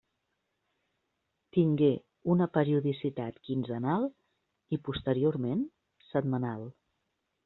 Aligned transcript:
Tingué 1.57 1.89
una 2.33 2.47
periodicitat 2.55 3.37
quinzenal 3.49 4.07
i 4.77 4.79
posteriorment 4.89 5.63
setmanal. 6.13 6.65